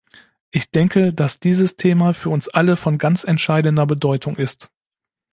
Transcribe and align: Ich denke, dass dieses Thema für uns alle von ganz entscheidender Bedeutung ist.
Ich 0.49 0.71
denke, 0.71 1.13
dass 1.13 1.39
dieses 1.39 1.75
Thema 1.75 2.15
für 2.15 2.31
uns 2.31 2.47
alle 2.49 2.75
von 2.75 2.97
ganz 2.97 3.23
entscheidender 3.23 3.85
Bedeutung 3.85 4.35
ist. 4.35 4.71